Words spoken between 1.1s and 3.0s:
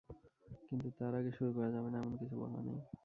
আগে শুরু করা যাবে না, এমন কিছু বলা নেই।